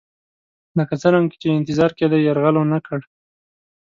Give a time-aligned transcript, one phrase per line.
[0.77, 2.99] لکه څرنګه چې انتظار یې کېدی یرغل ونه کړ.